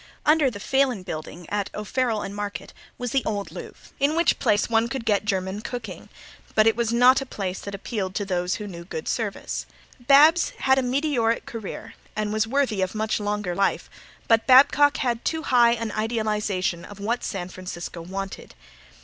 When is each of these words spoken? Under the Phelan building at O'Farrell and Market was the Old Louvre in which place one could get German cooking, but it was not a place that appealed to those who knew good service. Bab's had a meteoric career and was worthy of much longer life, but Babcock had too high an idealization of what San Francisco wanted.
Under 0.25 0.49
the 0.49 0.59
Phelan 0.59 1.03
building 1.03 1.47
at 1.51 1.69
O'Farrell 1.75 2.23
and 2.23 2.35
Market 2.35 2.73
was 2.97 3.11
the 3.11 3.21
Old 3.23 3.51
Louvre 3.51 3.91
in 3.99 4.15
which 4.15 4.39
place 4.39 4.67
one 4.67 4.87
could 4.87 5.05
get 5.05 5.25
German 5.25 5.61
cooking, 5.61 6.09
but 6.55 6.65
it 6.65 6.75
was 6.75 6.91
not 6.91 7.21
a 7.21 7.23
place 7.27 7.59
that 7.59 7.75
appealed 7.75 8.15
to 8.15 8.25
those 8.25 8.55
who 8.55 8.65
knew 8.65 8.83
good 8.83 9.07
service. 9.07 9.67
Bab's 9.99 10.53
had 10.61 10.79
a 10.79 10.81
meteoric 10.81 11.45
career 11.45 11.93
and 12.15 12.33
was 12.33 12.47
worthy 12.47 12.81
of 12.81 12.95
much 12.95 13.19
longer 13.19 13.53
life, 13.53 13.91
but 14.27 14.47
Babcock 14.47 14.97
had 14.97 15.23
too 15.23 15.43
high 15.43 15.73
an 15.73 15.91
idealization 15.91 16.83
of 16.83 16.99
what 16.99 17.23
San 17.23 17.47
Francisco 17.47 18.01
wanted. 18.01 18.55